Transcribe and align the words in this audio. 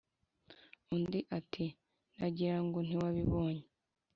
Undi 0.93 1.19
ati: 1.37 1.65
"Nagirango 2.17 2.79
ntiwabibonye, 2.85 3.65